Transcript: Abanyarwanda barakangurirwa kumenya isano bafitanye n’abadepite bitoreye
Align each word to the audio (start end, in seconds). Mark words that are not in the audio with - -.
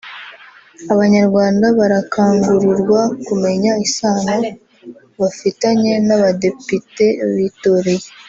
Abanyarwanda 0.93 1.65
barakangurirwa 1.79 3.01
kumenya 3.25 3.71
isano 3.85 4.35
bafitanye 5.19 5.91
n’abadepite 6.07 7.05
bitoreye 7.37 8.07